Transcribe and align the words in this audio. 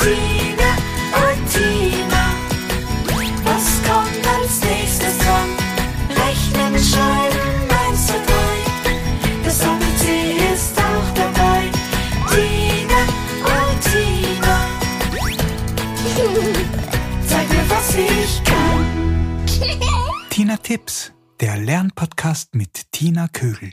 Martina 0.00 0.70
und 1.12 1.50
Tina. 1.50 2.24
Was 3.44 3.82
kommt 3.82 4.26
als 4.26 4.60
nächstes 4.62 5.18
dran? 5.18 5.50
Rechnen, 6.08 6.82
schreiben, 6.82 7.68
eins, 7.86 8.06
zu 8.06 8.14
drei. 8.14 8.56
Das 9.44 9.60
ABC 9.62 10.36
ist 10.54 10.78
auch 10.78 11.14
dabei. 11.14 11.70
Tina 12.30 13.02
und 13.44 13.80
Tina. 13.82 14.68
Zeig 17.26 17.48
mir, 17.50 17.68
was 17.68 17.94
ich 17.94 18.42
kann. 18.44 19.44
Tina 20.30 20.56
Tipps, 20.56 21.12
der 21.40 21.58
Lernpodcast 21.58 22.54
mit 22.54 22.90
Tina 22.90 23.28
Kögel. 23.28 23.72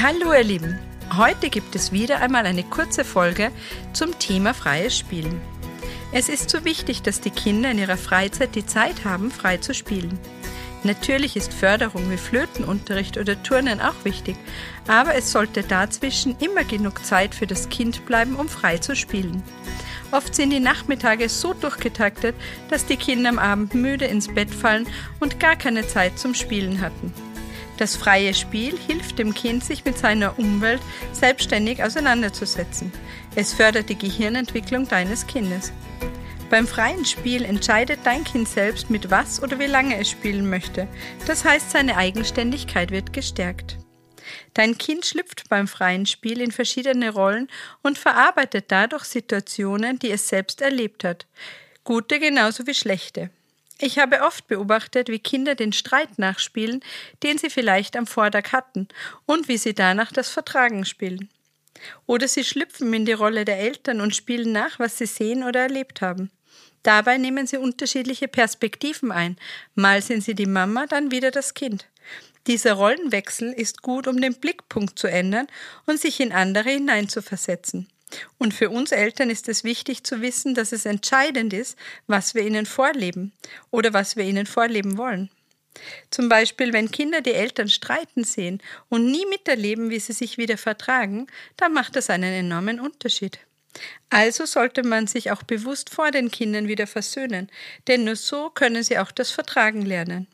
Hallo, 0.00 0.32
ihr 0.32 0.44
Lieben 0.44 0.78
heute 1.18 1.50
gibt 1.50 1.74
es 1.74 1.90
wieder 1.90 2.20
einmal 2.20 2.46
eine 2.46 2.62
kurze 2.62 3.04
Folge 3.04 3.50
zum 3.92 4.18
Thema 4.18 4.54
freies 4.54 4.96
Spielen. 4.96 5.40
Es 6.12 6.28
ist 6.28 6.48
so 6.48 6.64
wichtig, 6.64 7.02
dass 7.02 7.20
die 7.20 7.30
Kinder 7.30 7.70
in 7.70 7.78
ihrer 7.78 7.96
Freizeit 7.96 8.54
die 8.54 8.64
Zeit 8.64 9.04
haben, 9.04 9.30
frei 9.30 9.58
zu 9.58 9.74
spielen. 9.74 10.18
Natürlich 10.84 11.36
ist 11.36 11.52
Förderung 11.52 12.08
wie 12.08 12.16
Flötenunterricht 12.16 13.18
oder 13.18 13.42
Turnen 13.42 13.80
auch 13.80 14.04
wichtig, 14.04 14.36
aber 14.86 15.16
es 15.16 15.32
sollte 15.32 15.64
dazwischen 15.64 16.36
immer 16.38 16.62
genug 16.62 17.04
Zeit 17.04 17.34
für 17.34 17.48
das 17.48 17.68
Kind 17.68 18.06
bleiben, 18.06 18.36
um 18.36 18.48
frei 18.48 18.78
zu 18.78 18.94
spielen. 18.94 19.42
Oft 20.12 20.34
sind 20.36 20.50
die 20.50 20.60
Nachmittage 20.60 21.28
so 21.28 21.52
durchgetaktet, 21.52 22.36
dass 22.70 22.86
die 22.86 22.96
Kinder 22.96 23.28
am 23.28 23.38
Abend 23.38 23.74
müde 23.74 24.06
ins 24.06 24.28
Bett 24.28 24.50
fallen 24.50 24.86
und 25.18 25.40
gar 25.40 25.56
keine 25.56 25.86
Zeit 25.86 26.18
zum 26.18 26.32
Spielen 26.32 26.80
hatten. 26.80 27.12
Das 27.78 27.94
freie 27.94 28.34
Spiel 28.34 28.76
hilft 28.76 29.20
dem 29.20 29.32
Kind, 29.32 29.64
sich 29.64 29.84
mit 29.84 29.96
seiner 29.96 30.38
Umwelt 30.38 30.82
selbstständig 31.12 31.82
auseinanderzusetzen. 31.82 32.92
Es 33.36 33.54
fördert 33.54 33.88
die 33.88 33.96
Gehirnentwicklung 33.96 34.88
deines 34.88 35.26
Kindes. 35.28 35.72
Beim 36.50 36.66
freien 36.66 37.04
Spiel 37.04 37.44
entscheidet 37.44 38.00
dein 38.04 38.24
Kind 38.24 38.48
selbst, 38.48 38.90
mit 38.90 39.10
was 39.10 39.40
oder 39.42 39.58
wie 39.60 39.66
lange 39.66 39.96
es 39.98 40.10
spielen 40.10 40.50
möchte. 40.50 40.88
Das 41.26 41.44
heißt, 41.44 41.70
seine 41.70 41.96
Eigenständigkeit 41.96 42.90
wird 42.90 43.12
gestärkt. 43.12 43.78
Dein 44.54 44.76
Kind 44.76 45.06
schlüpft 45.06 45.48
beim 45.48 45.68
freien 45.68 46.04
Spiel 46.04 46.40
in 46.40 46.50
verschiedene 46.50 47.10
Rollen 47.10 47.48
und 47.82 47.96
verarbeitet 47.96 48.66
dadurch 48.68 49.04
Situationen, 49.04 49.98
die 50.00 50.10
es 50.10 50.28
selbst 50.28 50.62
erlebt 50.62 51.04
hat. 51.04 51.26
Gute 51.84 52.18
genauso 52.18 52.66
wie 52.66 52.74
schlechte. 52.74 53.30
Ich 53.80 53.98
habe 53.98 54.22
oft 54.22 54.48
beobachtet, 54.48 55.08
wie 55.08 55.20
Kinder 55.20 55.54
den 55.54 55.72
Streit 55.72 56.18
nachspielen, 56.18 56.80
den 57.22 57.38
sie 57.38 57.48
vielleicht 57.48 57.96
am 57.96 58.06
Vortag 58.06 58.52
hatten, 58.52 58.88
und 59.24 59.46
wie 59.48 59.56
sie 59.56 59.74
danach 59.74 60.10
das 60.10 60.30
Vertragen 60.30 60.84
spielen. 60.84 61.30
Oder 62.06 62.26
sie 62.26 62.42
schlüpfen 62.42 62.92
in 62.92 63.06
die 63.06 63.12
Rolle 63.12 63.44
der 63.44 63.60
Eltern 63.60 64.00
und 64.00 64.16
spielen 64.16 64.50
nach, 64.50 64.80
was 64.80 64.98
sie 64.98 65.06
sehen 65.06 65.44
oder 65.44 65.60
erlebt 65.60 66.00
haben. 66.00 66.30
Dabei 66.82 67.18
nehmen 67.18 67.46
sie 67.46 67.56
unterschiedliche 67.56 68.28
Perspektiven 68.28 69.12
ein. 69.12 69.36
Mal 69.74 70.02
sind 70.02 70.24
sie 70.24 70.34
die 70.34 70.46
Mama, 70.46 70.86
dann 70.86 71.10
wieder 71.10 71.30
das 71.30 71.54
Kind. 71.54 71.86
Dieser 72.46 72.72
Rollenwechsel 72.72 73.52
ist 73.52 73.82
gut, 73.82 74.08
um 74.08 74.20
den 74.20 74.34
Blickpunkt 74.34 74.98
zu 74.98 75.06
ändern 75.06 75.46
und 75.86 76.00
sich 76.00 76.18
in 76.18 76.32
andere 76.32 76.70
hineinzuversetzen. 76.70 77.88
Und 78.38 78.54
für 78.54 78.70
uns 78.70 78.92
Eltern 78.92 79.30
ist 79.30 79.48
es 79.48 79.64
wichtig 79.64 80.04
zu 80.04 80.20
wissen, 80.22 80.54
dass 80.54 80.72
es 80.72 80.86
entscheidend 80.86 81.52
ist, 81.52 81.76
was 82.06 82.34
wir 82.34 82.42
ihnen 82.42 82.66
vorleben 82.66 83.32
oder 83.70 83.92
was 83.92 84.16
wir 84.16 84.24
ihnen 84.24 84.46
vorleben 84.46 84.96
wollen. 84.96 85.30
Zum 86.10 86.28
Beispiel, 86.28 86.72
wenn 86.72 86.90
Kinder 86.90 87.20
die 87.20 87.34
Eltern 87.34 87.68
streiten 87.68 88.24
sehen 88.24 88.60
und 88.88 89.10
nie 89.10 89.26
miterleben, 89.26 89.90
wie 89.90 90.00
sie 90.00 90.12
sich 90.12 90.38
wieder 90.38 90.58
vertragen, 90.58 91.26
dann 91.56 91.72
macht 91.72 91.96
das 91.96 92.10
einen 92.10 92.32
enormen 92.32 92.80
Unterschied. 92.80 93.38
Also 94.10 94.46
sollte 94.46 94.82
man 94.82 95.06
sich 95.06 95.30
auch 95.30 95.42
bewusst 95.42 95.90
vor 95.90 96.10
den 96.10 96.30
Kindern 96.30 96.68
wieder 96.68 96.86
versöhnen, 96.86 97.50
denn 97.86 98.04
nur 98.04 98.16
so 98.16 98.50
können 98.50 98.82
sie 98.82 98.98
auch 98.98 99.12
das 99.12 99.30
Vertragen 99.30 99.82
lernen. 99.82 100.26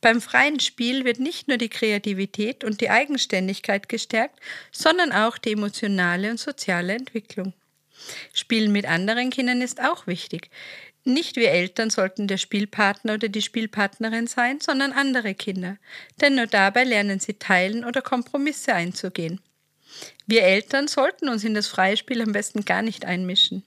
Beim 0.00 0.20
freien 0.20 0.60
Spiel 0.60 1.04
wird 1.04 1.18
nicht 1.18 1.48
nur 1.48 1.56
die 1.56 1.68
Kreativität 1.68 2.64
und 2.64 2.80
die 2.80 2.90
Eigenständigkeit 2.90 3.88
gestärkt, 3.88 4.38
sondern 4.70 5.12
auch 5.12 5.38
die 5.38 5.52
emotionale 5.52 6.30
und 6.30 6.38
soziale 6.38 6.94
Entwicklung. 6.94 7.52
Spielen 8.32 8.72
mit 8.72 8.86
anderen 8.86 9.30
Kindern 9.30 9.62
ist 9.62 9.80
auch 9.80 10.06
wichtig. 10.06 10.50
Nicht 11.04 11.36
wir 11.36 11.50
Eltern 11.50 11.90
sollten 11.90 12.28
der 12.28 12.38
Spielpartner 12.38 13.14
oder 13.14 13.28
die 13.28 13.42
Spielpartnerin 13.42 14.28
sein, 14.28 14.60
sondern 14.60 14.92
andere 14.92 15.34
Kinder, 15.34 15.78
denn 16.20 16.36
nur 16.36 16.46
dabei 16.46 16.84
lernen 16.84 17.18
sie 17.18 17.34
teilen 17.34 17.84
oder 17.84 18.02
Kompromisse 18.02 18.74
einzugehen. 18.74 19.40
Wir 20.26 20.44
Eltern 20.44 20.86
sollten 20.86 21.28
uns 21.28 21.42
in 21.44 21.54
das 21.54 21.66
freie 21.66 21.96
Spiel 21.96 22.22
am 22.22 22.32
besten 22.32 22.64
gar 22.64 22.82
nicht 22.82 23.04
einmischen. 23.04 23.64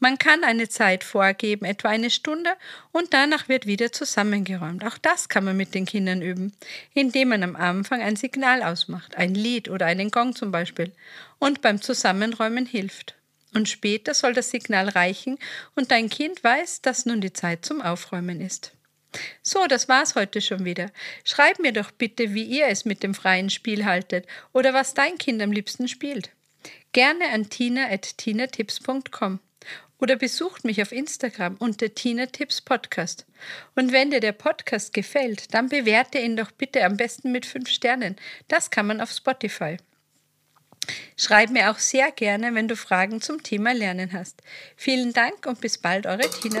Man 0.00 0.16
kann 0.16 0.44
eine 0.44 0.68
Zeit 0.68 1.02
vorgeben, 1.02 1.64
etwa 1.64 1.88
eine 1.88 2.10
Stunde, 2.10 2.50
und 2.92 3.12
danach 3.12 3.48
wird 3.48 3.66
wieder 3.66 3.90
zusammengeräumt. 3.90 4.84
Auch 4.84 4.96
das 4.96 5.28
kann 5.28 5.44
man 5.44 5.56
mit 5.56 5.74
den 5.74 5.86
Kindern 5.86 6.22
üben, 6.22 6.52
indem 6.94 7.30
man 7.30 7.42
am 7.42 7.56
Anfang 7.56 8.00
ein 8.00 8.14
Signal 8.14 8.62
ausmacht, 8.62 9.16
ein 9.16 9.34
Lied 9.34 9.68
oder 9.68 9.86
einen 9.86 10.10
Gong 10.10 10.36
zum 10.36 10.52
Beispiel, 10.52 10.92
und 11.40 11.62
beim 11.62 11.82
Zusammenräumen 11.82 12.64
hilft. 12.64 13.16
Und 13.54 13.68
später 13.68 14.14
soll 14.14 14.34
das 14.34 14.50
Signal 14.50 14.88
reichen 14.88 15.38
und 15.74 15.90
dein 15.90 16.10
Kind 16.10 16.44
weiß, 16.44 16.82
dass 16.82 17.06
nun 17.06 17.20
die 17.20 17.32
Zeit 17.32 17.64
zum 17.64 17.80
Aufräumen 17.80 18.40
ist. 18.40 18.72
So, 19.42 19.66
das 19.66 19.88
war's 19.88 20.14
heute 20.14 20.40
schon 20.40 20.64
wieder. 20.64 20.90
Schreib 21.24 21.58
mir 21.58 21.72
doch 21.72 21.90
bitte, 21.90 22.34
wie 22.34 22.44
ihr 22.44 22.66
es 22.66 22.84
mit 22.84 23.02
dem 23.02 23.14
freien 23.14 23.50
Spiel 23.50 23.84
haltet 23.86 24.26
oder 24.52 24.74
was 24.74 24.94
dein 24.94 25.16
Kind 25.16 25.40
am 25.42 25.50
liebsten 25.50 25.88
spielt. 25.88 26.30
Gerne 26.92 27.30
an 27.32 27.48
tina.tinatips.com 27.48 29.40
oder 30.00 30.16
besucht 30.16 30.64
mich 30.64 30.80
auf 30.82 30.92
Instagram 30.92 31.56
unter 31.58 31.94
Tina 31.94 32.26
Tipps 32.26 32.60
Podcast. 32.60 33.26
Und 33.74 33.92
wenn 33.92 34.10
dir 34.10 34.20
der 34.20 34.32
Podcast 34.32 34.92
gefällt, 34.92 35.54
dann 35.54 35.68
bewerte 35.68 36.18
ihn 36.18 36.36
doch 36.36 36.50
bitte 36.50 36.84
am 36.84 36.96
besten 36.96 37.32
mit 37.32 37.46
fünf 37.46 37.68
Sternen. 37.68 38.16
Das 38.48 38.70
kann 38.70 38.86
man 38.86 39.00
auf 39.00 39.10
Spotify. 39.10 39.76
Schreib 41.16 41.50
mir 41.50 41.70
auch 41.70 41.78
sehr 41.78 42.10
gerne, 42.12 42.54
wenn 42.54 42.68
du 42.68 42.76
Fragen 42.76 43.20
zum 43.20 43.42
Thema 43.42 43.74
Lernen 43.74 44.12
hast. 44.12 44.42
Vielen 44.76 45.12
Dank 45.12 45.46
und 45.46 45.60
bis 45.60 45.78
bald, 45.78 46.06
eure 46.06 46.30
Tina. 46.30 46.60